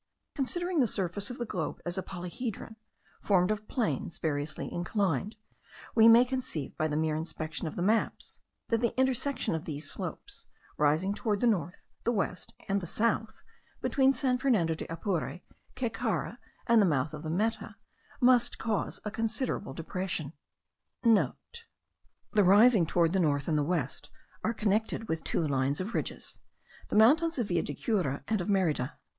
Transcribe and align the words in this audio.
Considering 0.33 0.79
the 0.79 0.87
surface 0.87 1.29
of 1.29 1.37
the 1.37 1.45
globe 1.45 1.79
as 1.85 1.95
a 1.95 2.01
polyhedron, 2.01 2.75
formed 3.21 3.51
of 3.51 3.67
planes 3.67 4.17
variously 4.17 4.67
inclined, 4.73 5.35
we 5.93 6.07
may 6.07 6.25
conceive 6.25 6.75
by 6.75 6.87
the 6.87 6.97
mere 6.97 7.15
inspection 7.15 7.67
of 7.67 7.75
the 7.75 7.83
maps, 7.83 8.39
that 8.69 8.79
the 8.79 8.99
intersection 8.99 9.53
of 9.53 9.65
these 9.65 9.91
slopes, 9.91 10.47
rising 10.75 11.13
towards 11.13 11.41
the 11.41 11.45
north, 11.45 11.85
the 12.03 12.11
west, 12.11 12.51
and 12.67 12.89
south,* 12.89 13.43
between 13.79 14.11
San 14.11 14.39
Fernando 14.39 14.73
de 14.73 14.91
Apure, 14.91 15.41
Caycara, 15.75 16.39
and 16.65 16.81
the 16.81 16.87
mouth 16.87 17.13
of 17.13 17.21
the 17.21 17.29
Meta, 17.29 17.75
must 18.19 18.57
cause 18.57 18.99
a 19.05 19.11
considerable 19.11 19.75
depression. 19.75 20.33
(* 20.63 21.03
The 21.03 21.35
risings 22.43 22.87
towards 22.87 23.13
the 23.13 23.19
north 23.19 23.47
and 23.47 23.67
west 23.67 24.09
are 24.43 24.55
connected 24.55 25.07
with 25.07 25.23
two 25.23 25.47
lines 25.47 25.79
of 25.79 25.93
ridges, 25.93 26.39
the 26.87 26.95
mountains 26.95 27.37
of 27.37 27.49
Villa 27.49 27.61
de 27.61 27.75
Cura 27.75 28.23
and 28.27 28.41
of 28.41 28.49
Merida. 28.49 28.97